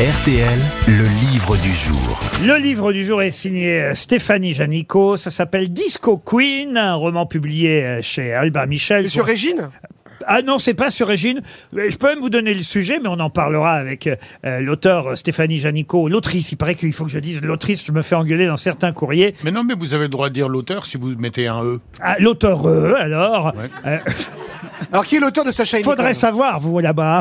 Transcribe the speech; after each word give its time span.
RTL, 0.00 0.58
le 0.88 1.30
livre 1.30 1.56
du 1.58 1.72
jour. 1.72 2.20
Le 2.44 2.56
livre 2.60 2.92
du 2.92 3.04
jour 3.04 3.22
est 3.22 3.30
signé 3.30 3.80
euh, 3.80 3.94
Stéphanie 3.94 4.52
Janico. 4.52 5.16
Ça 5.16 5.30
s'appelle 5.30 5.72
Disco 5.72 6.18
Queen, 6.18 6.76
un 6.76 6.96
roman 6.96 7.26
publié 7.26 7.84
euh, 7.84 8.02
chez 8.02 8.32
Albin 8.32 8.66
Michel. 8.66 9.04
C'est 9.04 9.10
sur 9.10 9.24
Régine? 9.24 9.70
Ah 10.26 10.42
non, 10.42 10.58
c'est 10.58 10.74
pas 10.74 10.90
sur 10.90 11.06
Régine. 11.06 11.42
Euh, 11.76 11.88
Je 11.88 11.96
peux 11.96 12.08
même 12.08 12.18
vous 12.18 12.28
donner 12.28 12.54
le 12.54 12.64
sujet, 12.64 12.98
mais 13.00 13.08
on 13.08 13.20
en 13.20 13.30
parlera 13.30 13.74
avec 13.74 14.08
euh, 14.08 14.60
l'auteur 14.60 15.16
Stéphanie 15.16 15.58
Janico, 15.58 16.08
l'autrice. 16.08 16.50
Il 16.50 16.56
paraît 16.56 16.74
qu'il 16.74 16.92
faut 16.92 17.04
que 17.04 17.10
je 17.12 17.20
dise 17.20 17.40
l'autrice. 17.40 17.84
Je 17.86 17.92
me 17.92 18.02
fais 18.02 18.16
engueuler 18.16 18.46
dans 18.48 18.56
certains 18.56 18.90
courriers. 18.90 19.36
Mais 19.44 19.52
non, 19.52 19.62
mais 19.62 19.74
vous 19.78 19.94
avez 19.94 20.04
le 20.04 20.08
droit 20.10 20.28
de 20.28 20.34
dire 20.34 20.48
l'auteur 20.48 20.86
si 20.86 20.96
vous 20.96 21.14
mettez 21.16 21.46
un 21.46 21.62
E. 21.62 21.80
Ah, 22.00 22.16
l'auteur, 22.18 22.66
euh, 22.66 22.94
alors. 22.98 23.54
Ouais. 23.54 23.70
Euh, 23.86 23.98
Alors, 24.94 25.06
qui 25.06 25.16
est 25.16 25.18
l'auteur 25.18 25.44
de 25.44 25.50
Sacha 25.50 25.80
et 25.80 25.82
Faudrait 25.82 26.14
savoir, 26.14 26.60
vous 26.60 26.78
là-bas. 26.78 27.18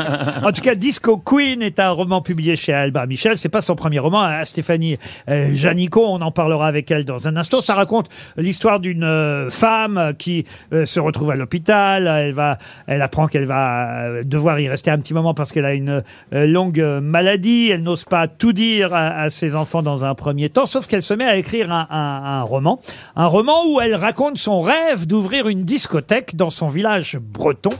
en 0.44 0.50
tout 0.50 0.60
cas, 0.60 0.74
Disco 0.74 1.18
Queen 1.18 1.62
est 1.62 1.78
un 1.78 1.90
roman 1.90 2.20
publié 2.20 2.56
chez 2.56 2.72
Albin 2.72 3.06
Michel. 3.06 3.38
C'est 3.38 3.48
pas 3.48 3.60
son 3.60 3.76
premier 3.76 4.00
roman. 4.00 4.22
À 4.22 4.44
Stéphanie 4.44 4.96
euh, 5.28 5.50
Janico, 5.54 6.04
on 6.04 6.20
en 6.20 6.32
parlera 6.32 6.66
avec 6.66 6.90
elle 6.90 7.04
dans 7.04 7.28
un 7.28 7.36
instant. 7.36 7.60
Ça 7.60 7.74
raconte 7.74 8.08
l'histoire 8.36 8.80
d'une 8.80 9.04
euh, 9.04 9.50
femme 9.50 10.14
qui 10.18 10.46
euh, 10.72 10.84
se 10.84 10.98
retrouve 10.98 11.30
à 11.30 11.36
l'hôpital. 11.36 12.08
Elle 12.08 12.32
va, 12.34 12.58
elle 12.88 13.00
apprend 13.02 13.28
qu'elle 13.28 13.46
va 13.46 14.00
euh, 14.00 14.24
devoir 14.24 14.58
y 14.58 14.68
rester 14.68 14.90
un 14.90 14.98
petit 14.98 15.14
moment 15.14 15.32
parce 15.32 15.52
qu'elle 15.52 15.64
a 15.64 15.74
une 15.74 16.02
euh, 16.34 16.46
longue 16.48 16.80
euh, 16.80 17.00
maladie. 17.00 17.68
Elle 17.70 17.84
n'ose 17.84 18.02
pas 18.02 18.26
tout 18.26 18.52
dire 18.52 18.92
à, 18.92 19.10
à 19.10 19.30
ses 19.30 19.54
enfants 19.54 19.84
dans 19.84 20.04
un 20.04 20.16
premier 20.16 20.48
temps, 20.48 20.66
sauf 20.66 20.88
qu'elle 20.88 21.02
se 21.02 21.14
met 21.14 21.26
à 21.26 21.36
écrire 21.36 21.70
un, 21.70 21.86
un- 21.88 22.40
un 22.40 22.42
roman, 22.42 22.80
un 23.14 23.26
roman 23.26 23.64
où 23.68 23.80
elle 23.80 23.94
raconte 23.94 24.38
son 24.38 24.60
rêve 24.60 25.06
d'ouvrir 25.06 25.46
une 25.46 25.62
discothèque 25.62 26.34
dans 26.34 26.50
son 26.50 26.66
village 26.66 27.11
breton. 27.18 27.70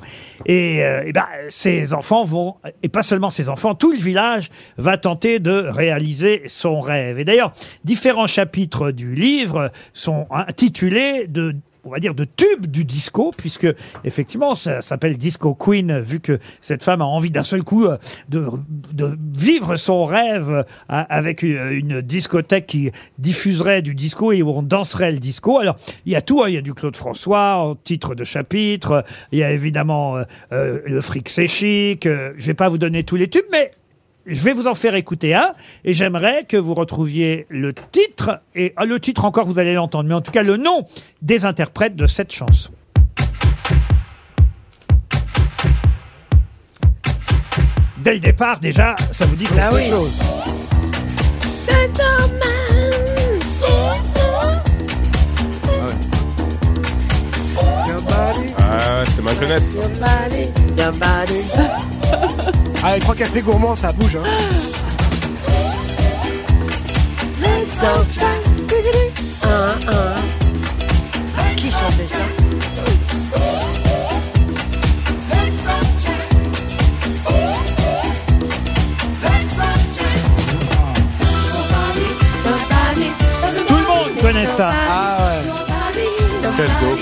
Et, 0.46 0.82
euh, 0.84 1.02
eh 1.06 1.12
ben, 1.12 1.26
ses 1.48 1.92
enfants 1.92 2.24
vont, 2.24 2.56
et 2.82 2.88
pas 2.88 3.02
seulement 3.02 3.30
ses 3.30 3.48
enfants, 3.48 3.74
tout 3.74 3.92
le 3.92 3.98
village 3.98 4.50
va 4.78 4.96
tenter 4.96 5.38
de 5.38 5.66
réaliser 5.68 6.42
son 6.46 6.80
rêve. 6.80 7.18
Et 7.18 7.24
d'ailleurs, 7.24 7.52
différents 7.84 8.26
chapitres 8.26 8.90
du 8.90 9.14
livre 9.14 9.70
sont 9.92 10.26
intitulés 10.30 11.26
de 11.26 11.56
on 11.84 11.90
va 11.90 11.98
dire 11.98 12.14
de 12.14 12.24
tubes 12.24 12.66
du 12.66 12.84
disco, 12.84 13.32
puisque 13.36 13.66
effectivement 14.04 14.54
ça 14.54 14.82
s'appelle 14.82 15.16
Disco 15.16 15.54
Queen, 15.54 16.00
vu 16.00 16.20
que 16.20 16.38
cette 16.60 16.82
femme 16.82 17.02
a 17.02 17.06
envie 17.06 17.30
d'un 17.30 17.44
seul 17.44 17.62
coup 17.62 17.84
euh, 17.86 17.98
de, 18.28 18.46
de 18.92 19.16
vivre 19.34 19.76
son 19.76 20.06
rêve 20.06 20.50
euh, 20.50 20.62
avec 20.88 21.42
une, 21.42 21.70
une 21.70 22.00
discothèque 22.00 22.66
qui 22.66 22.90
diffuserait 23.18 23.82
du 23.82 23.94
disco 23.94 24.32
et 24.32 24.42
où 24.42 24.50
on 24.50 24.62
danserait 24.62 25.12
le 25.12 25.18
disco. 25.18 25.58
Alors 25.58 25.76
il 26.06 26.12
y 26.12 26.16
a 26.16 26.20
tout, 26.20 26.42
hein. 26.42 26.48
il 26.48 26.54
y 26.54 26.58
a 26.58 26.62
du 26.62 26.74
Claude 26.74 26.96
François 26.96 27.76
titre 27.84 28.14
de 28.14 28.24
chapitre, 28.24 29.04
il 29.32 29.38
y 29.38 29.42
a 29.42 29.50
évidemment 29.52 30.16
euh, 30.16 30.22
euh, 30.52 30.80
le 30.86 31.00
fric 31.00 31.28
c'est 31.28 31.48
chic. 31.48 32.06
euh, 32.06 32.32
je 32.36 32.46
vais 32.46 32.54
pas 32.54 32.68
vous 32.68 32.78
donner 32.78 33.04
tous 33.04 33.16
les 33.16 33.28
tubes, 33.28 33.44
mais 33.50 33.70
je 34.26 34.40
vais 34.42 34.52
vous 34.52 34.66
en 34.66 34.74
faire 34.74 34.94
écouter 34.94 35.34
un 35.34 35.52
et 35.84 35.94
j'aimerais 35.94 36.44
que 36.48 36.56
vous 36.56 36.74
retrouviez 36.74 37.46
le 37.48 37.72
titre 37.74 38.40
et 38.54 38.72
ah, 38.76 38.84
le 38.84 39.00
titre 39.00 39.24
encore 39.24 39.46
vous 39.46 39.58
allez 39.58 39.74
l'entendre 39.74 40.08
mais 40.08 40.14
en 40.14 40.20
tout 40.20 40.32
cas 40.32 40.42
le 40.42 40.56
nom 40.56 40.86
des 41.22 41.44
interprètes 41.44 41.96
de 41.96 42.06
cette 42.06 42.32
chanson. 42.32 42.70
Dès 47.98 48.14
le 48.14 48.20
départ 48.20 48.58
déjà 48.58 48.96
ça 49.10 49.26
vous 49.26 49.36
dit 49.36 49.44
quelque 49.44 49.60
Ah 49.60 49.70
oui. 49.72 49.88
chose. 49.88 50.18
Ah, 58.58 59.04
c'est 59.14 59.22
ma 59.22 59.34
jeunesse. 59.34 59.76
Ah, 62.82 62.88
avec 62.88 63.02
trois 63.02 63.14
cafés 63.14 63.40
gourmands, 63.40 63.76
ça 63.76 63.92
bouge. 63.92 64.16
Hein. 64.16 64.24
Qui 71.56 71.70
chantait 71.70 72.06
ça? 72.06 72.16
Tout 83.66 83.74
le 83.74 83.82
monde 83.82 84.20
connaît 84.20 84.48
ça. 84.56 84.72
Ah 84.90 85.16
ouais. 85.18 85.42
Quel 86.56 86.66
dos. 86.66 87.01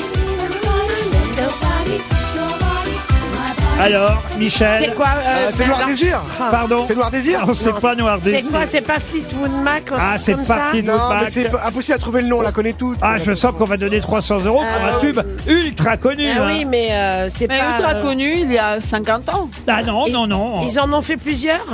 Alors 3.81 4.23
Michel, 4.39 4.85
C'est 4.89 4.95
quoi 4.95 5.07
euh, 5.07 5.29
Euh, 5.49 5.51
c'est 5.55 5.67
Noir 5.67 5.87
Désir 5.87 6.21
pardon. 6.51 6.85
C'est 6.87 6.95
Noir 6.95 7.11
Désir 7.11 7.47
Non, 7.47 7.55
c'est 7.55 7.73
pas 7.81 7.95
Noir 7.95 8.19
C'est 8.23 8.31
Désir. 8.33 8.51
quoi 8.51 8.61
C'est 8.67 8.81
pas 8.83 8.99
Fleetwood 8.99 9.53
Mac 9.63 9.85
Ah, 9.97 10.17
c'est 10.19 10.35
pas 10.47 10.71
Fleetwood 10.71 10.97
Non, 10.97 11.09
Mac. 11.09 11.25
c'est 11.31 11.51
impossible 11.55 11.95
à 11.95 11.99
trouver 11.99 12.21
le 12.23 12.29
nom, 12.29 12.39
on 12.39 12.43
la 12.43 12.53
connaît 12.53 12.73
toutes. 12.75 12.99
Ah, 13.01 13.17
je 13.17 13.33
sens 13.35 13.53
qu'on 13.57 13.65
va 13.65 13.77
donner 13.77 14.01
300 14.01 14.41
euros 14.45 14.59
pour 14.59 14.67
Ah, 14.69 14.95
un 14.97 14.99
oui. 15.03 15.13
tube 15.13 15.21
ultra 15.47 15.97
connu. 15.97 16.27
Ah 16.37 16.43
hein. 16.43 16.47
oui, 16.49 16.65
mais 16.67 16.89
euh, 16.93 17.29
c'est 17.35 17.49
Mais 17.49 17.59
pas. 17.59 17.77
ultra 17.79 17.95
euh, 17.95 18.03
connu 18.03 18.35
il 18.41 18.53
y 18.53 18.59
a 18.59 18.81
50 18.81 19.29
ans. 19.31 19.49
Ah 19.67 19.83
non, 19.83 20.09
non, 20.11 20.27
non. 20.27 20.67
Ils 20.69 20.79
en 20.79 20.93
ont 20.93 21.03
fait 21.03 21.17
plusieurs? 21.17 21.65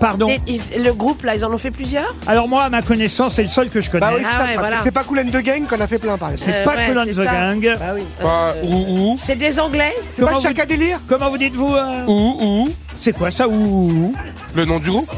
Pardon. 0.00 0.28
Et- 0.28 0.40
ils- 0.46 0.82
Le 0.82 0.92
groupe 0.92 1.22
là, 1.24 1.34
ils 1.34 1.44
en 1.44 1.52
ont 1.52 1.58
fait 1.58 1.70
plusieurs 1.70 2.08
Alors 2.26 2.46
moi, 2.48 2.62
à 2.64 2.70
ma 2.70 2.82
connaissance, 2.82 3.34
c'est 3.34 3.42
le 3.42 3.48
seul 3.48 3.68
que 3.68 3.80
je 3.80 3.90
connais. 3.90 4.06
Bah 4.06 4.12
oui, 4.14 4.22
c'est 4.22 4.28
Ah 4.32 4.38
ça, 4.38 4.44
ouais, 4.44 4.52
le 4.54 4.58
voilà. 4.58 4.76
C'est 4.84 4.90
pas 4.92 5.02
Cool 5.04 5.18
and 5.20 5.30
the 5.32 5.42
Gang 5.42 5.66
qu'on 5.66 5.80
a 5.80 5.86
fait 5.88 5.98
plein, 5.98 6.16
par 6.16 6.30
exemple. 6.30 6.52
C'est 6.52 6.60
Euh, 6.60 6.64
pas 6.64 6.74
ouais, 6.76 6.86
Colin 6.86 7.04
c'est 7.06 7.10
the 7.12 7.14
ça. 7.14 7.24
Gang. 7.24 7.76
Bah 7.78 7.86
oui. 7.94 8.02
Pas 8.20 8.54
Euh, 8.56 8.62
ou 8.62 9.12
ou 9.12 9.16
C'est 9.20 9.36
des 9.36 9.58
Anglais 9.58 9.94
C'est 10.14 10.22
pas 10.22 10.28
Comment 10.28 10.40
Chaka 10.40 10.66
Délire 10.66 10.98
Comment 11.08 11.30
vous 11.30 11.38
dites-vous 11.38 11.74
euh, 11.74 12.04
ou 12.06 12.36
ou 12.40 12.68
C'est 12.96 13.12
quoi 13.12 13.30
ça 13.30 13.48
ouh 13.48 14.12
le 14.54 14.64
nom 14.64 14.78
du 14.78 14.90
groupe 14.90 15.10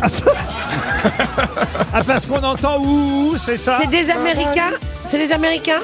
Ah 1.92 2.02
parce 2.06 2.26
qu'on 2.26 2.42
entend 2.42 2.78
ouh, 2.80 3.36
c'est 3.38 3.56
ça 3.56 3.78
C'est 3.80 3.90
des 3.90 4.10
Américains 4.10 4.72
C'est 5.10 5.18
des 5.18 5.32
Américains 5.32 5.80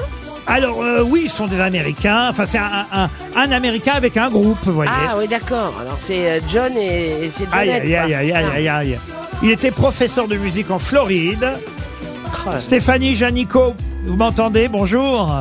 Alors 0.47 0.81
euh, 0.83 1.01
oui, 1.03 1.21
ils 1.25 1.29
sont 1.29 1.47
des 1.47 1.59
Américains. 1.59 2.27
Enfin, 2.29 2.45
c'est 2.45 2.57
un, 2.59 2.85
un, 2.93 3.09
un 3.35 3.51
Américain 3.51 3.93
avec 3.95 4.15
un 4.17 4.29
groupe, 4.29 4.59
vous 4.63 4.73
voyez. 4.73 4.91
Ah 4.93 5.15
oui, 5.17 5.27
d'accord. 5.27 5.73
Alors 5.81 5.97
c'est 5.99 6.29
euh, 6.31 6.39
John 6.51 6.71
et, 6.77 7.25
et 7.25 7.29
c'est 7.31 7.45
Aïe, 7.51 7.71
aïe, 7.71 7.89
quoi. 7.91 8.01
aïe, 8.01 8.13
aïe, 8.13 8.31
aïe, 8.31 8.45
aïe, 8.55 8.69
aïe. 8.69 8.99
Il 9.43 9.49
était 9.49 9.71
professeur 9.71 10.27
de 10.27 10.35
musique 10.35 10.69
en 10.71 10.79
Floride. 10.79 11.53
Ah. 12.47 12.59
Stéphanie 12.59 13.15
Janico, 13.15 13.73
vous 14.05 14.15
m'entendez 14.15 14.67
Bonjour. 14.67 15.31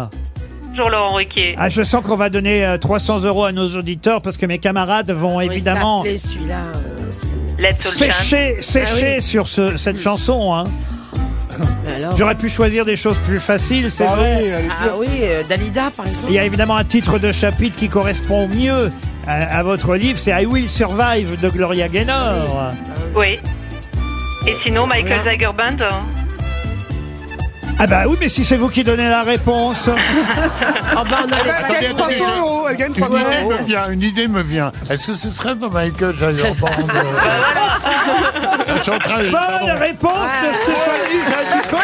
Bonjour 0.69 0.89
Laurent 0.91 1.15
Ruquier. 1.17 1.55
Ah, 1.59 1.69
je 1.69 1.83
sens 1.83 2.03
qu'on 2.03 2.17
va 2.17 2.31
donner 2.31 2.65
euh, 2.65 2.79
300 2.79 3.21
euros 3.25 3.45
à 3.45 3.53
nos 3.53 3.69
auditeurs 3.77 4.23
parce 4.23 4.39
que 4.39 4.47
mes 4.47 4.59
camarades 4.59 5.11
vont 5.13 5.41
évidemment 5.41 6.03
celui-là. 6.03 6.63
euh, 6.75 7.61
Let's 7.61 7.83
Jam. 7.99 8.11
sécher, 8.11 8.57
sécher 8.61 8.87
Ah 9.13 9.15
oui. 9.17 9.23
sur 9.23 9.47
ce- 9.47 9.77
cette 9.77 10.01
chanson. 10.01 10.53
Hein. 10.55 10.65
Alors 11.93 12.17
J'aurais 12.17 12.35
pu 12.37 12.49
choisir 12.49 12.85
des 12.85 12.97
choses 12.97 13.19
plus 13.19 13.41
faciles, 13.41 13.91
c'est 13.91 14.07
Ah 14.07 14.15
vrai. 14.17 14.37
oui, 14.43 14.49
elle 14.49 14.65
est 14.65 14.69
Ah 14.81 14.85
dure. 14.85 14.99
oui, 14.99 15.09
euh, 15.23 15.43
Dalida 15.49 15.91
par 15.97 16.07
exemple. 16.07 16.27
Il 16.29 16.35
y 16.35 16.39
a 16.39 16.45
évidemment 16.45 16.77
un 16.77 16.85
titre 16.85 17.19
de 17.19 17.33
chapitre 17.33 17.77
qui 17.77 17.89
correspond 17.89 18.49
mieux 18.49 18.91
à, 19.27 19.59
à 19.59 19.63
votre 19.63 19.95
livre, 19.97 20.19
c'est 20.19 20.31
I 20.43 20.47
Will 20.47 20.69
Survive 20.69 21.41
de 21.41 21.49
Gloria 21.49 21.89
Gaynor. 21.89 22.73
Oui. 23.15 23.39
Et 24.47 24.55
sinon, 24.63 24.87
Michael 24.87 25.21
Zager 25.25 25.51
Band 25.57 25.83
hein. 25.85 26.03
Ah 27.79 27.87
bah 27.89 28.05
oui, 28.09 28.17
mais 28.21 28.29
si 28.29 28.45
c'est 28.45 28.57
vous 28.57 28.69
qui 28.69 28.85
donnez 28.85 29.09
la 29.09 29.23
réponse. 29.25 29.89
Oh 29.91 29.95
bah 31.11 31.25
on 31.27 31.33
avait 31.33 31.43
Elle 31.45 31.67
pas 31.67 31.81
gagne 31.81 31.91
attendez, 31.91 32.17
300 32.17 32.25
attendez. 32.25 32.39
euros, 32.39 32.69
elle 32.71 32.77
gagne 32.77 32.93
Une 32.95 32.95
300 32.95 33.17
idée 33.17 33.25
euros. 33.43 33.51
me 33.51 33.57
vient, 33.65 33.91
une 33.91 34.03
idée 34.03 34.29
me 34.29 34.43
vient. 34.43 34.71
Est-ce 34.89 35.09
que 35.09 35.13
ce 35.15 35.31
serait 35.31 35.57
pas 35.57 35.69
Michael 35.69 36.15
Jagger 36.15 36.53
Band 36.61 36.69
euh, 36.69 36.73
Je 38.77 38.83
suis 38.83 38.91
en 38.93 38.99
train 38.99 39.19
de- 39.19 39.23
Bonne 39.25 39.33
pardon. 39.33 39.75
réponse 39.81 40.31
de 40.43 40.49
Stéphanie 40.63 41.21
Janico. 41.31 41.77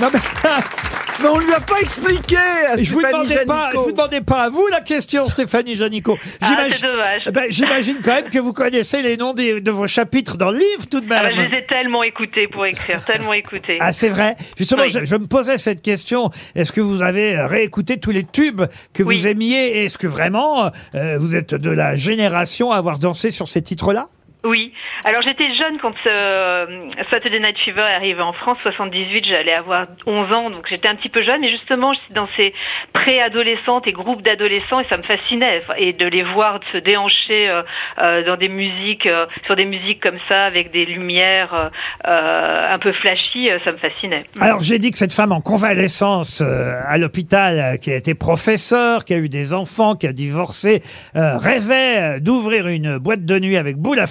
Non, 0.00 0.08
mais, 0.12 0.20
Mais 1.20 1.28
on 1.28 1.38
lui 1.38 1.52
a 1.52 1.60
pas 1.60 1.78
expliqué 1.80 2.36
je 2.78 2.92
vous 2.92 3.00
Stéphanie 3.00 3.28
demandais 3.28 3.44
pas, 3.46 3.70
je 3.72 3.76
vous 3.78 3.92
demandais 3.92 4.20
pas 4.22 4.42
à 4.44 4.48
vous 4.50 4.66
la 4.70 4.80
question, 4.80 5.28
Stéphanie 5.28 5.76
Janico. 5.76 6.16
Ah, 6.40 6.46
J'imagine- 6.48 6.72
c'est 6.72 6.86
dommage. 6.86 7.22
Ben, 7.32 7.44
J'imagine 7.50 7.98
quand 8.02 8.14
même 8.14 8.28
que 8.28 8.38
vous 8.38 8.52
connaissez 8.52 9.02
les 9.02 9.16
noms 9.16 9.34
des- 9.34 9.60
de 9.60 9.70
vos 9.70 9.86
chapitres 9.86 10.36
dans 10.36 10.50
le 10.50 10.58
livre 10.58 10.86
tout 10.90 11.00
de 11.00 11.06
Ah 11.10 11.22
bah, 11.22 11.28
même. 11.28 11.36
je 11.36 11.50
les 11.52 11.58
ai 11.58 11.66
tellement 11.66 12.02
écoutés 12.02 12.48
pour 12.48 12.64
écrire, 12.66 13.04
tellement 13.04 13.32
écoutés. 13.34 13.78
Ah, 13.80 13.92
c'est 13.92 14.08
vrai. 14.08 14.36
Justement, 14.56 14.82
Oui. 14.82 14.90
je, 14.90 15.04
je 15.04 15.14
me 15.16 15.26
posais 15.26 15.58
cette 15.58 15.82
question. 15.82 16.30
Est-ce 16.54 16.72
que 16.72 16.80
vous 16.80 17.02
avez 17.02 17.38
réécouté 17.40 17.98
tous 17.98 18.10
les 18.10 18.24
tubes 18.24 18.62
que 18.94 19.02
Oui. 19.02 19.18
vous 19.18 19.26
aimiez 19.26 19.78
et 19.78 19.84
est-ce 19.84 19.98
que 19.98 20.06
vraiment 20.06 20.70
euh, 20.94 21.16
vous 21.18 21.34
êtes 21.34 21.54
de 21.54 21.70
la 21.70 21.94
génération 21.96 22.70
à 22.72 22.76
avoir 22.76 22.98
dansé 22.98 23.30
sur 23.30 23.48
ces 23.48 23.62
titres-là? 23.62 24.08
Oui. 24.44 24.72
Alors 25.04 25.22
j'étais 25.22 25.54
jeune 25.54 25.78
quand 25.80 25.94
euh, 26.06 26.66
Saturday 27.10 27.38
Night 27.38 27.58
Fever 27.64 27.82
est 27.82 27.94
arrivé 27.94 28.20
en 28.20 28.32
France, 28.32 28.58
78, 28.62 29.24
j'allais 29.28 29.52
avoir 29.52 29.86
11 30.04 30.32
ans, 30.32 30.50
donc 30.50 30.66
j'étais 30.68 30.88
un 30.88 30.96
petit 30.96 31.08
peu 31.08 31.22
jeune. 31.22 31.44
Et 31.44 31.50
justement, 31.50 31.92
j'étais 31.92 32.14
dans 32.14 32.28
ces 32.36 32.52
préadolescentes 32.92 33.86
et 33.86 33.92
groupes 33.92 34.22
d'adolescents, 34.22 34.80
et 34.80 34.86
ça 34.88 34.96
me 34.96 35.02
fascinait. 35.02 35.62
Et 35.78 35.92
de 35.92 36.06
les 36.06 36.24
voir 36.24 36.58
se 36.72 36.78
déhancher 36.78 37.48
euh, 37.48 37.62
euh, 37.98 38.24
dans 38.24 38.36
des 38.36 38.48
musiques, 38.48 39.06
euh, 39.06 39.26
sur 39.46 39.54
des 39.54 39.64
musiques 39.64 40.02
comme 40.02 40.18
ça, 40.28 40.44
avec 40.44 40.72
des 40.72 40.86
lumières 40.86 41.70
euh, 42.06 42.74
un 42.74 42.78
peu 42.78 42.92
flashy, 42.92 43.48
ça 43.64 43.72
me 43.72 43.78
fascinait. 43.78 44.24
Alors 44.40 44.60
j'ai 44.60 44.78
dit 44.78 44.90
que 44.90 44.98
cette 44.98 45.12
femme 45.12 45.32
en 45.32 45.40
convalescence 45.40 46.40
à 46.42 46.98
l'hôpital, 46.98 47.78
qui 47.80 47.92
a 47.92 47.96
été 47.96 48.14
professeur, 48.14 49.04
qui 49.04 49.14
a 49.14 49.18
eu 49.18 49.28
des 49.28 49.54
enfants, 49.54 49.94
qui 49.94 50.06
a 50.06 50.12
divorcé, 50.12 50.80
rêvait 51.14 52.20
d'ouvrir 52.20 52.66
une 52.68 52.98
boîte 52.98 53.24
de 53.24 53.38
nuit 53.38 53.56
avec 53.56 53.76
boule 53.76 54.00
à 54.00 54.06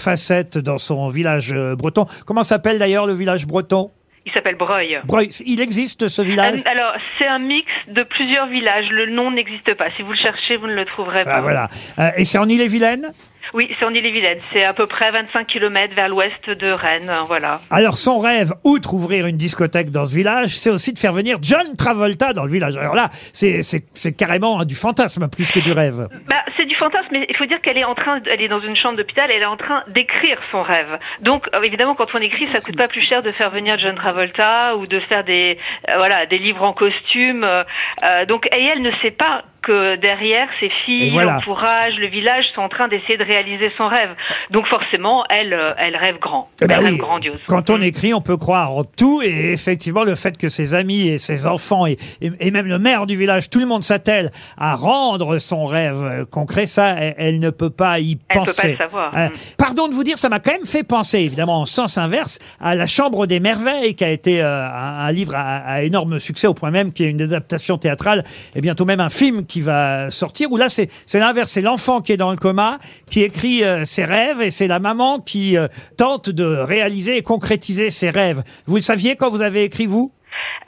dans 0.57 0.77
son 0.77 1.07
village 1.09 1.51
euh, 1.53 1.75
breton. 1.75 2.05
Comment 2.25 2.43
s'appelle 2.43 2.79
d'ailleurs 2.79 3.07
le 3.07 3.13
village 3.13 3.47
breton? 3.47 3.91
Il 4.25 4.31
s'appelle 4.33 4.55
Breuil. 4.55 4.99
Breuil. 5.05 5.29
Il 5.47 5.59
existe 5.61 6.07
ce 6.07 6.21
village? 6.21 6.59
Euh, 6.59 6.69
Alors, 6.69 6.93
c'est 7.17 7.25
un 7.27 7.39
mix 7.39 7.65
de 7.87 8.03
plusieurs 8.03 8.45
villages. 8.47 8.91
Le 8.91 9.07
nom 9.07 9.31
n'existe 9.31 9.73
pas. 9.73 9.85
Si 9.97 10.03
vous 10.03 10.11
le 10.11 10.17
cherchez, 10.17 10.57
vous 10.57 10.67
ne 10.67 10.75
le 10.75 10.85
trouverez 10.85 11.23
pas. 11.25 11.37
Ah, 11.37 11.41
voilà. 11.41 11.69
Euh, 11.97 12.11
et 12.17 12.23
c'est 12.25 12.37
en 12.37 12.47
Ille-et-Vilaine? 12.47 13.11
Oui, 13.55 13.69
c'est 13.79 13.85
en 13.85 13.89
Ille-et-Vilaine. 13.93 14.37
C'est 14.53 14.63
à 14.63 14.73
peu 14.73 14.85
près 14.87 15.11
25 15.11 15.45
km 15.47 15.93
vers 15.95 16.07
l'ouest 16.07 16.47
de 16.49 16.71
Rennes. 16.71 17.09
hein, 17.09 17.25
Voilà. 17.27 17.61
Alors 17.71 17.97
son 17.97 18.19
rêve, 18.19 18.53
outre 18.63 18.93
ouvrir 18.93 19.25
une 19.25 19.35
discothèque 19.37 19.89
dans 19.89 20.05
ce 20.05 20.15
village, 20.15 20.55
c'est 20.57 20.69
aussi 20.69 20.93
de 20.93 20.99
faire 20.99 21.11
venir 21.11 21.39
John 21.41 21.75
Travolta 21.75 22.31
dans 22.31 22.45
le 22.45 22.51
village. 22.51 22.77
Alors 22.77 22.93
là, 22.95 23.09
c'est 23.33 23.61
c'est- 23.63 23.83
c'est 23.93 24.13
carrément 24.13 24.61
hein, 24.61 24.65
du 24.65 24.75
fantasme 24.75 25.27
plus 25.27 25.51
que 25.51 25.59
du 25.59 25.71
rêve. 25.73 26.07
Bah, 26.29 26.35
fantasme, 26.81 27.09
mais 27.11 27.25
il 27.29 27.37
faut 27.37 27.45
dire 27.45 27.61
qu'elle 27.61 27.77
est 27.77 27.83
en 27.83 27.93
train, 27.93 28.19
elle 28.25 28.41
est 28.41 28.47
dans 28.47 28.59
une 28.59 28.75
chambre 28.75 28.97
d'hôpital, 28.97 29.29
elle 29.29 29.43
est 29.43 29.53
en 29.57 29.57
train 29.57 29.83
d'écrire 29.87 30.39
son 30.51 30.63
rêve. 30.63 30.97
Donc, 31.21 31.47
euh, 31.53 31.61
évidemment, 31.61 31.93
quand 31.93 32.13
on 32.15 32.19
écrit, 32.19 32.47
ça 32.47 32.59
coûte 32.59 32.75
pas 32.75 32.87
plus 32.87 33.05
cher 33.07 33.21
de 33.21 33.31
faire 33.31 33.51
venir 33.51 33.77
John 33.77 33.95
Travolta 33.95 34.75
ou 34.77 34.83
de 34.85 34.99
faire 35.01 35.23
des, 35.23 35.59
euh, 35.89 35.97
voilà, 35.97 36.25
des 36.25 36.39
livres 36.39 36.63
en 36.63 36.73
costume. 36.73 37.43
euh, 37.43 37.63
euh, 38.03 38.25
donc, 38.25 38.47
et 38.47 38.65
elle 38.65 38.81
ne 38.81 38.91
sait 39.03 39.11
pas 39.11 39.43
que 39.61 39.95
derrière, 39.97 40.47
ses 40.59 40.69
filles, 40.85 41.11
voilà. 41.11 41.33
l'entourage, 41.33 41.93
le 41.99 42.07
village 42.07 42.45
sont 42.55 42.61
en 42.61 42.69
train 42.69 42.87
d'essayer 42.87 43.17
de 43.17 43.23
réaliser 43.23 43.71
son 43.77 43.87
rêve. 43.87 44.09
Donc, 44.49 44.65
forcément, 44.67 45.23
elle, 45.29 45.53
euh, 45.53 45.67
elle 45.77 45.95
rêve 45.95 46.17
grand. 46.19 46.49
Eh 46.61 46.67
ben 46.67 46.77
elle 46.79 46.83
oui, 46.85 46.89
rêve 46.91 46.99
grandiose. 46.99 47.39
Quand 47.47 47.69
on 47.69 47.79
écrit, 47.81 48.13
on 48.13 48.21
peut 48.21 48.37
croire 48.37 48.75
en 48.75 48.83
tout. 48.83 49.21
Et 49.23 49.51
effectivement, 49.51 50.03
le 50.03 50.15
fait 50.15 50.37
que 50.37 50.49
ses 50.49 50.73
amis 50.73 51.07
et 51.07 51.17
ses 51.17 51.45
enfants 51.47 51.85
et, 51.85 51.97
et- 52.21 52.31
et 52.39 52.51
même 52.51 52.65
le 52.67 52.79
maire 52.79 53.05
du 53.05 53.15
village, 53.15 53.49
tout 53.49 53.59
le 53.59 53.65
monde 53.67 53.83
s'attelle 53.83 54.31
à 54.57 54.75
rendre 54.75 55.37
son 55.37 55.65
rêve 55.65 56.01
euh, 56.03 56.25
concret, 56.25 56.65
ça, 56.65 56.89
elle, 56.97 57.15
elle 57.17 57.39
ne 57.39 57.49
peut 57.51 57.69
pas 57.69 57.99
y 57.99 58.11
Elle 58.29 58.39
peut 58.39 58.45
penser. 58.45 58.61
pas 58.61 58.67
le 58.69 58.77
savoir. 58.77 59.11
Euh, 59.15 59.27
Mm. 59.27 59.31
Pardon 59.57 59.87
de 59.87 59.93
vous 59.93 60.03
dire, 60.03 60.17
ça 60.17 60.29
m'a 60.29 60.39
quand 60.39 60.51
même 60.53 60.65
fait 60.65 60.83
penser, 60.83 61.19
évidemment, 61.19 61.61
en 61.61 61.65
sens 61.65 61.97
inverse, 61.97 62.39
à 62.59 62.73
La 62.75 62.87
Chambre 62.87 63.27
des 63.27 63.39
Merveilles, 63.39 63.93
qui 63.95 64.03
a 64.03 64.09
été 64.09 64.41
euh, 64.41 64.65
un, 64.67 65.05
un 65.05 65.11
livre 65.11 65.35
à, 65.35 65.57
à 65.59 65.81
énorme 65.83 66.19
succès, 66.19 66.47
au 66.47 66.53
point 66.53 66.71
même 66.71 66.91
qu'il 66.91 67.05
y 67.05 67.07
a 67.07 67.11
une 67.11 67.21
adaptation 67.21 67.77
théâtrale 67.77 68.23
et 68.55 68.61
bientôt 68.61 68.85
même 68.85 68.99
un 68.99 69.09
film 69.09 69.45
qui 69.51 69.61
va 69.61 70.09
sortir, 70.09 70.51
où 70.51 70.57
là, 70.57 70.69
c'est 70.69 70.87
c'est 71.05 71.19
l'inverse. 71.19 71.51
C'est 71.51 71.61
l'enfant 71.61 71.99
qui 72.01 72.13
est 72.13 72.17
dans 72.17 72.31
le 72.31 72.37
coma, 72.37 72.79
qui 73.09 73.21
écrit 73.21 73.63
euh, 73.63 73.83
ses 73.83 74.05
rêves, 74.05 74.41
et 74.41 74.49
c'est 74.49 74.67
la 74.67 74.79
maman 74.79 75.19
qui 75.19 75.57
euh, 75.57 75.67
tente 75.97 76.29
de 76.29 76.45
réaliser 76.45 77.17
et 77.17 77.21
concrétiser 77.21 77.89
ses 77.89 78.09
rêves. 78.09 78.43
Vous 78.65 78.77
le 78.77 78.81
saviez 78.81 79.17
quand 79.17 79.29
vous 79.29 79.41
avez 79.41 79.63
écrit, 79.63 79.87
vous? 79.87 80.13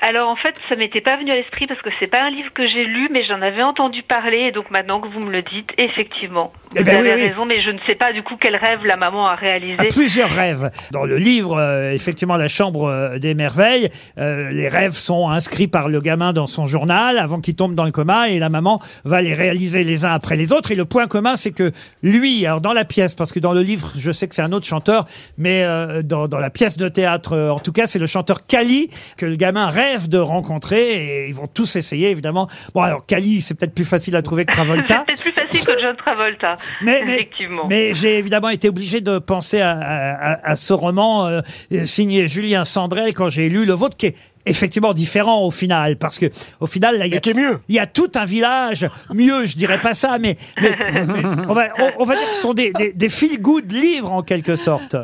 Alors 0.02 0.28
en 0.28 0.36
fait, 0.36 0.54
ça 0.68 0.76
m'était 0.76 1.00
pas 1.00 1.16
venu 1.16 1.32
à 1.32 1.36
l'esprit 1.36 1.66
parce 1.66 1.82
que 1.82 1.90
c'est 1.98 2.12
pas 2.12 2.22
un 2.22 2.30
livre 2.30 2.52
que 2.54 2.68
j'ai 2.68 2.84
lu, 2.84 3.08
mais 3.10 3.24
j'en 3.26 3.42
avais 3.42 3.64
entendu 3.64 4.04
parler. 4.04 4.48
Et 4.48 4.52
donc 4.52 4.70
maintenant 4.70 5.00
que 5.00 5.08
vous 5.08 5.26
me 5.26 5.32
le 5.32 5.42
dites, 5.44 5.70
effectivement, 5.78 6.52
Eh 6.76 6.80
vous 6.80 6.86
ben 6.86 6.98
avez 6.98 7.10
oui, 7.14 7.16
oui. 7.22 7.28
raison, 7.30 7.46
mais 7.46 7.62
je 7.64 7.70
ne 7.70 7.80
sais 7.86 7.96
pas 7.96 8.14
du 8.14 8.24
coup 8.24 8.36
quel 8.40 8.56
rêve 8.56 8.84
la 8.86 8.98
maman 8.98 9.26
a 9.28 9.36
réalisé. 9.36 9.76
à 9.80 9.84
plusieurs 9.86 10.30
rêves. 10.30 10.72
Dans 10.92 11.04
le 11.06 11.18
livre, 11.18 11.58
euh, 11.58 11.92
effectivement, 11.92 12.38
La 12.38 12.48
Chambre 12.48 12.90
euh, 12.90 13.20
des 13.20 13.34
Merveilles, 13.36 13.90
euh, 14.18 14.50
les 14.50 14.68
rêves 14.70 14.94
sont 14.94 15.30
inscrits 15.30 15.68
par 15.68 15.88
le 15.90 16.02
gamin 16.02 16.34
dans 16.34 16.48
son 16.48 16.66
journal 16.66 17.18
avant 17.18 17.40
qu'il 17.42 17.56
tombe 17.56 17.76
dans 17.76 17.86
le 17.86 17.92
coma 17.92 18.30
et 18.30 18.40
la 18.40 18.50
maman 18.50 18.82
va 19.06 19.22
les 19.22 19.34
réaliser 19.34 19.84
les 19.84 20.06
uns 20.06 20.14
après 20.14 20.36
les 20.36 20.52
autres. 20.52 20.72
Et 20.72 20.76
le 20.76 20.86
point 20.86 21.08
commun, 21.08 21.36
c'est 21.36 21.52
que 21.52 21.72
lui, 22.02 22.46
alors 22.46 22.62
dans 22.62 22.74
la 22.74 22.86
pièce, 22.86 23.16
parce 23.16 23.32
que 23.32 23.40
dans 23.40 23.54
le 23.54 23.62
livre, 23.62 23.92
je 23.98 24.12
sais 24.12 24.28
que 24.28 24.36
c'est 24.36 24.42
un 24.42 24.52
autre 24.52 24.66
chanteur, 24.66 25.06
mais 25.38 25.64
euh, 25.64 26.02
dans, 26.02 26.28
dans 26.28 26.40
la 26.40 26.50
pièce 26.50 26.78
de 26.78 26.90
théâtre, 26.90 27.34
euh, 27.34 27.50
en 27.50 27.60
tout 27.60 27.72
cas, 27.72 27.88
c'est 27.88 28.00
le 28.00 28.08
chanteur 28.08 28.46
Kali 28.48 28.90
que 29.18 29.26
le 29.26 29.36
gamin 29.36 29.68
rêve 29.70 30.10
de 30.10 30.18
rencontrer 30.18 31.24
et 31.24 31.28
ils 31.28 31.36
vont 31.36 31.48
tous 31.48 31.76
essayer, 31.76 32.10
évidemment. 32.10 32.48
Bon, 32.74 32.82
alors 32.82 33.06
Kali, 33.06 33.42
c'est 33.42 33.54
peut-être 33.58 33.76
plus 33.76 33.86
facile 33.86 34.16
à 34.16 34.22
trouver 34.22 34.46
que 34.46 34.52
c'est 34.56 34.64
Travolta. 34.64 35.04
peut-être 35.06 35.22
plus 35.22 35.32
facile 35.32 35.66
que 35.66 35.82
John 35.82 35.96
Travolta. 35.96 36.56
Mais, 36.82 37.02
mais, 37.06 37.14
effectivement. 37.14 37.64
mais 37.68 37.94
j'ai 37.94 38.18
évidemment 38.18 38.50
été 38.50 38.70
obligé 38.70 39.02
de 39.02 39.20
penser 39.20 39.62
à, 39.62 39.72
à- 39.72 40.52
à- 40.52 40.56
ce 40.56 40.74
roman 40.74 41.28
euh, 41.28 41.42
signé 41.86 42.28
Julien 42.28 42.66
Sandrel 42.66 43.14
quand 43.14 43.30
j'ai 43.30 43.50
lu 43.50 43.66
le 43.66 43.74
vôtre, 43.74 43.98
qui 43.98 44.08
est 44.08 44.16
effectivement 44.46 44.94
différent 44.94 45.42
au 45.46 45.52
final, 45.52 45.98
parce 45.98 46.20
que 46.20 46.26
au 46.60 46.68
final, 46.68 46.98
là, 46.98 47.06
il 47.06 47.10
y 47.10 47.14
a, 47.14 47.16
Mais 47.18 47.22
qui 47.22 47.30
est 47.30 47.34
mieux. 47.34 47.60
il 47.70 47.76
y 47.76 47.80
a 47.80 47.88
tout 47.88 48.12
un 48.16 48.26
village, 48.26 48.88
mieux, 49.14 49.46
je 49.46 49.56
dirais 49.56 49.80
pas 49.82 49.94
ça, 49.94 50.18
mais, 50.20 50.38
mais- 50.62 50.76
mais 50.80 51.04
on, 51.48 51.54
va, 51.54 51.68
on- 51.80 51.92
on 52.00 52.04
va 52.04 52.16
dire 52.16 52.30
que 52.30 52.36
ce 52.36 52.42
sont 52.42 52.54
des, 52.54 52.72
des, 52.74 52.92
des 52.94 53.10
feel-good 53.10 53.72
livres 53.72 54.12
en 54.12 54.22
quelque 54.22 54.56
sorte. 54.56 54.96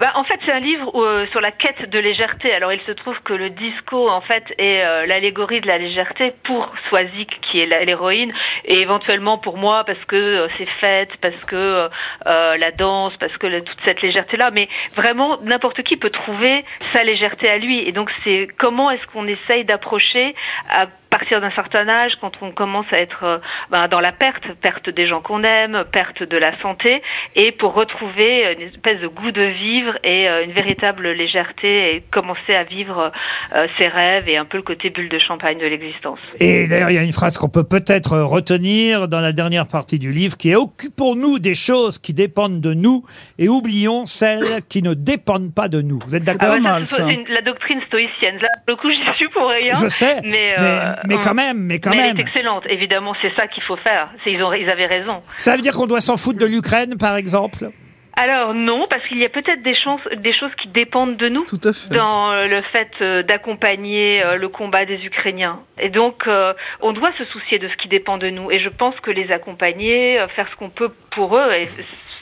Bah, 0.00 0.12
en 0.14 0.24
fait, 0.24 0.40
c'est 0.44 0.52
un 0.52 0.60
livre 0.60 0.90
euh, 0.94 1.26
sur 1.30 1.40
la 1.40 1.52
quête 1.52 1.88
de 1.88 1.98
légèreté. 1.98 2.52
Alors, 2.52 2.72
il 2.72 2.80
se 2.80 2.92
trouve 2.92 3.18
que 3.24 3.32
le 3.32 3.50
disco, 3.50 4.08
en 4.08 4.20
fait, 4.20 4.44
est 4.58 4.82
euh, 4.82 5.06
l'allégorie 5.06 5.60
de 5.60 5.66
la 5.66 5.78
légèreté 5.78 6.34
pour 6.44 6.72
Swazik, 6.88 7.40
qui 7.42 7.60
est 7.60 7.66
l'héroïne, 7.84 8.32
et 8.64 8.80
éventuellement 8.80 9.38
pour 9.38 9.56
moi, 9.56 9.84
parce 9.84 10.02
que 10.06 10.16
euh, 10.16 10.48
c'est 10.58 10.68
fête, 10.80 11.10
parce 11.20 11.40
que 11.46 11.88
euh, 12.26 12.56
la 12.56 12.70
danse, 12.72 13.12
parce 13.20 13.36
que 13.36 13.60
toute 13.60 13.78
cette 13.84 14.02
légèreté-là. 14.02 14.50
Mais 14.50 14.68
vraiment, 14.94 15.38
n'importe 15.42 15.82
qui 15.82 15.96
peut 15.96 16.10
trouver 16.10 16.64
sa 16.92 17.04
légèreté 17.04 17.48
à 17.48 17.58
lui. 17.58 17.86
Et 17.86 17.92
donc, 17.92 18.10
c'est 18.24 18.48
comment 18.58 18.90
est-ce 18.90 19.06
qu'on 19.06 19.26
essaye 19.26 19.64
d'approcher 19.64 20.34
à 20.70 20.86
partir 21.18 21.40
d'un 21.40 21.52
certain 21.52 21.88
âge, 21.88 22.10
quand 22.20 22.32
on 22.40 22.50
commence 22.50 22.86
à 22.90 22.98
être 22.98 23.22
euh, 23.22 23.38
ben, 23.70 23.86
dans 23.86 24.00
la 24.00 24.10
perte, 24.10 24.42
perte 24.60 24.90
des 24.90 25.06
gens 25.06 25.20
qu'on 25.20 25.44
aime, 25.44 25.84
perte 25.92 26.24
de 26.24 26.36
la 26.36 26.58
santé, 26.60 27.02
et 27.36 27.52
pour 27.52 27.72
retrouver 27.74 28.56
une 28.58 28.66
espèce 28.66 28.98
de 28.98 29.06
goût 29.06 29.30
de 29.30 29.42
vivre 29.42 29.96
et 30.02 30.28
euh, 30.28 30.42
une 30.44 30.50
véritable 30.50 31.08
légèreté 31.12 31.94
et 31.94 32.00
commencer 32.10 32.52
à 32.56 32.64
vivre 32.64 33.12
euh, 33.54 33.66
ses 33.78 33.86
rêves 33.86 34.28
et 34.28 34.36
un 34.36 34.44
peu 34.44 34.56
le 34.56 34.64
côté 34.64 34.90
bulle 34.90 35.08
de 35.08 35.20
champagne 35.20 35.58
de 35.58 35.66
l'existence. 35.66 36.18
Et 36.40 36.66
d'ailleurs, 36.66 36.90
il 36.90 36.94
y 36.96 36.98
a 36.98 37.02
une 37.04 37.12
phrase 37.12 37.38
qu'on 37.38 37.48
peut 37.48 37.62
peut-être 37.62 38.18
retenir 38.18 39.06
dans 39.06 39.20
la 39.20 39.30
dernière 39.32 39.68
partie 39.68 40.00
du 40.00 40.10
livre 40.10 40.36
qui 40.36 40.50
est 40.50 40.56
Occupons-nous 40.56 41.38
des 41.38 41.54
choses 41.54 41.98
qui 41.98 42.12
dépendent 42.12 42.60
de 42.60 42.74
nous 42.74 43.04
et 43.38 43.48
oublions 43.48 44.04
celles 44.04 44.62
qui 44.68 44.82
ne 44.82 44.94
dépendent 44.94 45.54
pas 45.54 45.68
de 45.68 45.80
nous. 45.80 46.00
Vous 46.08 46.16
êtes 46.16 46.24
Ah 46.28 46.34
d'accord 46.34 46.54
ouais, 46.56 46.84
ça? 46.84 47.02
une- 47.08 47.24
la 47.28 47.42
doctrine 47.42 47.80
stoïcienne. 47.86 48.38
Là, 48.40 48.48
pour 48.66 48.76
le 48.76 48.82
coup, 48.82 48.90
j'y 48.90 49.16
suis 49.16 49.28
pour 49.28 49.48
rien. 49.48 49.74
Je 49.80 49.88
sais, 49.88 50.16
mais, 50.24 50.30
mais, 50.32 50.54
euh, 50.58 50.94
mais 51.06 51.18
quand 51.18 51.34
même, 51.34 51.58
mais 51.58 51.78
quand 51.80 51.90
Mais 51.90 51.96
même. 51.96 52.10
elle 52.16 52.20
est 52.20 52.22
excellente, 52.22 52.64
évidemment, 52.68 53.14
c'est 53.22 53.34
ça 53.36 53.46
qu'il 53.48 53.62
faut 53.62 53.76
faire. 53.76 54.08
C'est- 54.22 54.32
Ils, 54.32 54.42
ont, 54.42 54.52
ils 54.52 54.68
avaient 54.70 54.86
raison. 54.86 55.22
Ça 55.38 55.56
veut 55.56 55.62
dire 55.62 55.74
qu'on 55.74 55.86
doit 55.86 56.00
s'en 56.00 56.16
foutre 56.16 56.38
de 56.38 56.46
l'Ukraine, 56.46 56.96
par 56.98 57.16
exemple? 57.16 57.70
Alors 58.16 58.54
non, 58.54 58.84
parce 58.88 59.02
qu'il 59.08 59.18
y 59.18 59.24
a 59.24 59.28
peut-être 59.28 59.62
des, 59.64 59.74
chances, 59.74 60.00
des 60.18 60.32
choses 60.32 60.52
qui 60.62 60.68
dépendent 60.68 61.16
de 61.16 61.28
nous 61.28 61.44
Tout 61.46 61.60
à 61.64 61.72
fait. 61.72 61.92
dans 61.92 62.30
euh, 62.30 62.46
le 62.46 62.62
fait 62.70 62.88
euh, 63.00 63.22
d'accompagner 63.24 64.22
euh, 64.24 64.36
le 64.36 64.48
combat 64.48 64.84
des 64.84 65.04
Ukrainiens. 65.04 65.58
Et 65.80 65.88
donc, 65.88 66.28
euh, 66.28 66.52
on 66.80 66.92
doit 66.92 67.10
se 67.18 67.24
soucier 67.24 67.58
de 67.58 67.66
ce 67.68 67.76
qui 67.82 67.88
dépend 67.88 68.16
de 68.16 68.30
nous. 68.30 68.52
Et 68.52 68.60
je 68.60 68.68
pense 68.68 68.94
que 69.00 69.10
les 69.10 69.32
accompagner, 69.32 70.20
euh, 70.20 70.28
faire 70.28 70.46
ce 70.48 70.54
qu'on 70.54 70.70
peut 70.70 70.90
pour 71.10 71.36
eux, 71.36 71.52
et 71.54 71.68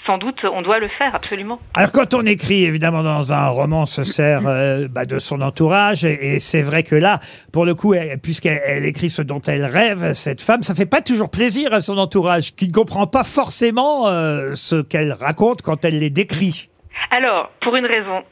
sans 0.07 0.19
doute, 0.19 0.41
on 0.45 0.63
doit 0.63 0.79
le 0.81 0.89
faire, 0.89 1.15
absolument. 1.15 1.61
Alors 1.75 1.93
quand 1.93 2.13
on 2.15 2.27
écrit, 2.27 2.65
évidemment, 2.65 3.03
dans 3.03 3.33
un 3.33 3.49
roman, 3.49 3.83
on 3.83 3.87
se 3.87 4.03
sert 4.05 4.43
euh, 4.47 4.89
bah, 4.89 5.05
de 5.05 5.19
son 5.19 5.41
entourage, 5.41 6.05
et, 6.05 6.35
et 6.35 6.39
c'est 6.39 6.63
vrai 6.63 6.83
que 6.83 6.95
là, 6.97 7.21
pour 7.53 7.65
le 7.65 7.75
coup, 7.75 7.95
elle- 7.95 8.19
puisqu'elle 8.19 8.61
elle 8.67 8.85
écrit 8.85 9.11
ce 9.11 9.23
dont 9.23 9.41
elle 9.47 9.65
rêve, 9.65 10.13
cette 10.15 10.43
femme, 10.43 10.63
ça 10.63 10.75
fait 10.75 10.87
pas 10.87 11.03
toujours 11.03 11.31
plaisir 11.31 11.73
à 11.73 11.81
son 11.81 11.99
entourage, 11.99 12.55
qui 12.57 12.69
ne 12.69 12.73
comprend 12.73 13.07
pas 13.07 13.25
forcément 13.25 14.09
euh, 14.09 14.53
ce 14.55 14.83
qu'elle 14.83 15.13
raconte 15.13 15.63
quand 15.63 15.85
elle 15.85 15.99
les 15.99 16.11
décrit. 16.11 16.69
Alors, 17.11 17.51
pour 17.63 17.77
une 17.77 17.87
raison 17.87 18.23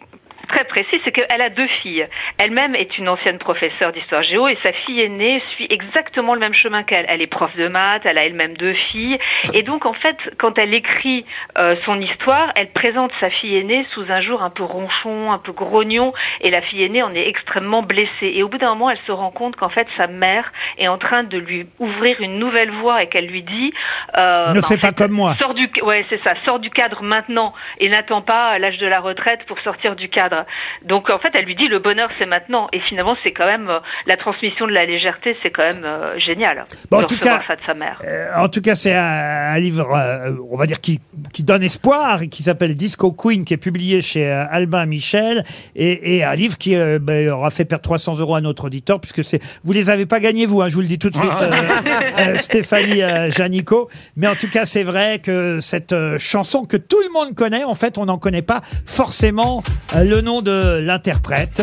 très 0.51 0.65
précise, 0.65 1.01
c'est 1.05 1.13
qu'elle 1.13 1.41
a 1.41 1.49
deux 1.51 1.67
filles. 1.83 2.07
Elle-même 2.39 2.75
est 2.75 2.99
une 2.99 3.09
ancienne 3.09 3.39
professeure 3.39 3.93
d'histoire 3.93 4.23
géo 4.23 4.49
et 4.49 4.59
sa 4.63 4.73
fille 4.73 5.01
aînée 5.01 5.43
suit 5.55 5.67
exactement 5.71 6.35
le 6.35 6.41
même 6.41 6.55
chemin 6.55 6.83
qu'elle. 6.83 7.07
Elle 7.09 7.23
est 7.23 7.27
prof 7.27 7.55
de 7.57 7.69
maths, 7.69 8.03
elle 8.05 8.19
a 8.19 8.25
elle-même 8.25 8.57
deux 8.57 8.75
filles. 8.91 9.19
Et 9.55 9.63
donc, 9.63 9.87
en 9.87 9.93
fait, 9.93 10.17
quand 10.39 10.59
elle 10.59 10.75
écrit 10.75 11.25
euh, 11.59 11.77
son 11.85 12.01
histoire, 12.01 12.53
elle 12.57 12.71
présente 12.73 13.13
sa 13.21 13.31
fille 13.31 13.57
aînée 13.57 13.87
sous 13.95 14.05
un 14.11 14.21
jour 14.21 14.43
un 14.43 14.51
peu 14.51 14.65
ronchon, 14.65 15.33
un 15.33 15.39
peu 15.39 15.53
grognon, 15.53 16.13
et 16.41 16.51
la 16.51 16.63
fille 16.63 16.83
aînée 16.83 17.03
en 17.03 17.11
est 17.11 17.29
extrêmement 17.29 17.83
blessée. 17.83 18.33
Et 18.35 18.43
au 18.43 18.49
bout 18.49 18.59
d'un 18.59 18.71
moment, 18.71 18.91
elle 18.91 18.99
se 19.07 19.13
rend 19.13 19.31
compte 19.31 19.57
qu'en 19.57 19.69
fait, 19.69 19.87
sa 19.97 20.07
mère 20.07 20.53
est 20.79 20.89
en 20.89 20.99
train 20.99 21.23
de 21.23 21.39
lui 21.39 21.67
ouvrir 21.79 22.21
une 22.21 22.39
nouvelle 22.39 22.71
voie 22.71 23.03
et 23.03 23.09
qu'elle 23.09 23.27
lui 23.27 23.43
dit... 23.43 23.73
euh, 24.17 24.51
Ne 24.51 24.61
bah, 24.61 24.67
fais 24.67 24.79
pas 24.79 24.89
fait, 24.89 24.97
comme 24.97 25.13
moi. 25.13 25.35
Sors 25.35 25.55
du 25.55 25.71
ouais, 25.83 26.05
c'est 26.09 26.23
ça, 26.23 26.35
sort 26.45 26.59
du 26.59 26.71
cadre 26.71 27.03
maintenant 27.03 27.53
et 27.79 27.89
n'attend 27.89 28.23
pas 28.23 28.59
l'âge 28.59 28.79
de 28.79 28.87
la 28.87 29.01
retraite 29.01 29.45
pour 29.47 29.59
sortir 29.61 29.97
du 29.97 30.09
cadre. 30.09 30.40
Donc 30.85 31.11
en 31.11 31.19
fait, 31.19 31.31
elle 31.35 31.45
lui 31.45 31.55
dit 31.57 31.69
le 31.69 31.79
bonheur 31.79 32.11
c'est 32.19 32.27
maintenant 32.27 32.69
et 32.73 32.81
finalement 32.81 33.17
c'est 33.23 33.33
quand 33.33 33.47
même 33.47 33.69
euh, 33.69 33.79
la 34.07 34.17
transmission 34.17 34.67
de 34.67 34.73
la 34.73 34.85
légèreté, 34.87 35.37
c'est 35.43 35.51
quand 35.51 35.63
même 35.63 35.85
euh, 35.85 36.19
génial. 36.19 36.65
Bon, 36.91 36.99
en 36.99 37.03
tout 37.05 37.17
cas- 37.19 37.43
ça 37.47 37.57
de 37.57 37.63
sa 37.63 37.75
mère. 37.75 38.01
Euh, 38.05 38.29
en 38.37 38.49
tout 38.49 38.61
cas, 38.61 38.75
c'est 38.75 38.95
un, 38.95 39.59
livre, 39.59 39.89
euh, 39.95 40.33
on 40.51 40.57
va 40.57 40.67
dire, 40.67 40.81
qui, 40.81 41.01
qui 41.33 41.43
donne 41.43 41.63
espoir, 41.63 42.23
et 42.23 42.29
qui 42.29 42.43
s'appelle 42.43 42.77
Disco 42.77 43.13
Queen, 43.13 43.45
qui 43.45 43.55
est 43.55 43.59
publié 43.59 44.01
chez 44.01 44.27
euh, 44.27 44.45
Albin 44.51 44.87
Michel, 44.87 45.45
et, 45.75 46.17
et 46.17 46.25
un 46.25 46.35
livre 46.35 46.57
qui 46.59 46.77
euh, 46.77 46.99
ben, 47.01 47.29
aura 47.31 47.51
fait 47.51 47.65
perdre 47.65 47.83
300 47.83 48.19
euros 48.21 48.35
à 48.35 48.41
notre 48.41 48.67
auditeur, 48.67 49.01
puisque 49.01 49.25
c'est, 49.25 49.41
vous 49.65 49.73
les 49.73 49.91
avez 49.91 50.07
pas 50.07 50.21
gagnés, 50.21 50.47
vous, 50.47 50.61
hein, 50.63 50.69
je 50.69 50.75
vous 50.75 50.81
le 50.81 50.87
dis 50.87 50.99
tout 50.99 51.11
de 51.11 51.17
suite, 51.17 51.31
euh, 51.41 51.51
euh, 52.19 52.37
Stéphanie 52.39 53.03
euh, 53.03 53.31
Janico. 53.31 53.89
Mais 54.17 54.27
en 54.27 54.35
tout 54.37 54.49
cas, 54.49 54.65
c'est 54.67 54.83
vrai 54.85 55.19
que 55.19 55.59
cette 55.61 55.93
euh, 55.93 56.19
chanson 56.19 56.65
que 56.65 56.77
tout 56.77 57.01
le 57.07 57.13
monde 57.13 57.35
connaît, 57.35 57.65
en 57.65 57.75
fait, 57.75 57.99
on 57.99 58.07
n'en 58.07 58.19
connaît 58.19 58.43
pas 58.43 58.61
forcément 58.87 59.63
euh, 59.97 60.05
le 60.05 60.21
nom 60.21 60.30
de 60.41 60.81
l'interprète. 60.83 61.63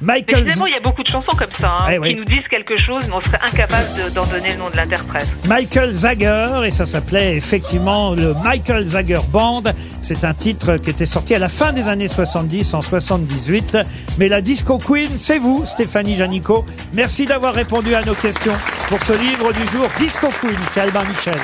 Mais 0.00 0.14
Michael 0.14 0.42
finalement, 0.44 0.66
il 0.66 0.72
y 0.74 0.76
a 0.76 0.80
beaucoup 0.80 1.02
de 1.02 1.08
chansons 1.08 1.36
comme 1.36 1.52
ça 1.60 1.70
hein, 1.80 1.88
Eh 1.92 1.98
oui. 1.98 2.10
qui 2.10 2.14
nous 2.14 2.24
disent 2.24 2.46
quelque 2.48 2.76
chose, 2.80 3.02
mais 3.08 3.14
on 3.14 3.20
serait 3.20 3.40
incapable 3.44 3.84
de- 3.98 4.14
d'en 4.14 4.24
donner 4.26 4.52
le 4.52 4.58
nom 4.58 4.70
de 4.70 4.76
l'interprète. 4.76 5.26
Michael 5.48 5.92
Zager 5.92 6.60
et 6.64 6.70
ça 6.70 6.86
s'appelait 6.86 7.36
effectivement 7.36 8.14
le 8.14 8.32
Michael 8.44 8.84
Zager 8.86 9.18
Band. 9.32 9.64
C'est 10.02 10.24
un 10.24 10.34
titre 10.34 10.76
qui 10.76 10.90
était 10.90 11.04
sorti 11.06 11.34
à 11.34 11.38
la 11.40 11.48
fin 11.48 11.72
des 11.72 11.86
années 11.88 12.06
70 12.08 12.74
en 12.74 12.80
78. 12.80 13.76
Mais 14.18 14.28
la 14.28 14.40
disco 14.40 14.78
queen, 14.78 15.18
c'est 15.18 15.38
vous, 15.38 15.66
Stéphanie 15.66 16.16
Janico. 16.16 16.64
Merci 16.94 17.26
d'avoir 17.26 17.52
répondu 17.54 17.94
à 17.96 18.02
nos 18.02 18.14
questions 18.14 18.54
pour 18.88 19.00
ce 19.04 19.12
livre 19.20 19.52
du 19.52 19.66
jour 19.76 19.86
Disco 19.98 20.28
Queen 20.40 20.56
chez 20.74 20.80
Albin 20.80 21.02
Michel. 21.04 21.34